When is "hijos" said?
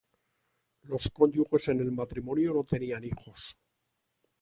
3.03-3.55